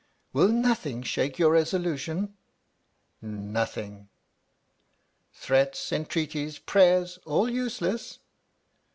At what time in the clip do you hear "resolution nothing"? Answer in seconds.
1.51-4.09